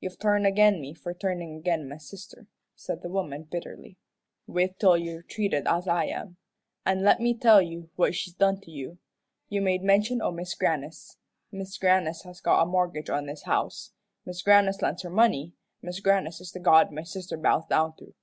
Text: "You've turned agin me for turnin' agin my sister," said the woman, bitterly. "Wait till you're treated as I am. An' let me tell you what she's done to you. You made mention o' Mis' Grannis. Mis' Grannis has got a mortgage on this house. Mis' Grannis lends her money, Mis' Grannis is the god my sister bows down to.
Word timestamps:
"You've 0.00 0.18
turned 0.18 0.48
agin 0.48 0.80
me 0.80 0.94
for 0.94 1.14
turnin' 1.14 1.56
agin 1.58 1.88
my 1.88 1.96
sister," 1.98 2.48
said 2.74 3.02
the 3.02 3.08
woman, 3.08 3.44
bitterly. 3.44 3.98
"Wait 4.48 4.80
till 4.80 4.96
you're 4.98 5.22
treated 5.22 5.68
as 5.68 5.86
I 5.86 6.06
am. 6.06 6.38
An' 6.84 7.04
let 7.04 7.20
me 7.20 7.34
tell 7.38 7.62
you 7.62 7.88
what 7.94 8.16
she's 8.16 8.34
done 8.34 8.60
to 8.62 8.70
you. 8.72 8.98
You 9.48 9.60
made 9.62 9.84
mention 9.84 10.20
o' 10.22 10.32
Mis' 10.32 10.56
Grannis. 10.56 11.18
Mis' 11.52 11.78
Grannis 11.78 12.22
has 12.24 12.40
got 12.40 12.62
a 12.64 12.66
mortgage 12.66 13.10
on 13.10 13.26
this 13.26 13.44
house. 13.44 13.92
Mis' 14.24 14.42
Grannis 14.42 14.82
lends 14.82 15.02
her 15.02 15.08
money, 15.10 15.54
Mis' 15.82 16.00
Grannis 16.00 16.40
is 16.40 16.50
the 16.50 16.58
god 16.58 16.90
my 16.90 17.04
sister 17.04 17.36
bows 17.36 17.64
down 17.68 17.94
to. 17.98 18.14